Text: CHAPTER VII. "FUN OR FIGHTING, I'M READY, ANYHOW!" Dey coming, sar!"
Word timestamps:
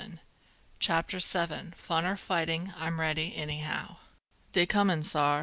CHAPTER 0.79 1.19
VII. 1.19 1.73
"FUN 1.75 2.05
OR 2.07 2.15
FIGHTING, 2.17 2.73
I'M 2.75 2.99
READY, 2.99 3.35
ANYHOW!" 3.35 3.97
Dey 4.51 4.65
coming, 4.65 5.03
sar!" 5.03 5.39